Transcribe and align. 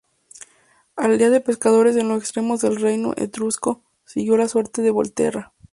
Aldea 0.95 1.29
de 1.29 1.41
pescadores 1.41 1.95
en 1.95 2.07
los 2.07 2.17
extremos 2.17 2.61
del 2.61 2.77
reino 2.77 3.13
etrusco, 3.17 3.83
siguió 4.03 4.35
la 4.35 4.47
suerte 4.47 4.81
de 4.81 4.89
Volterra. 4.89 5.53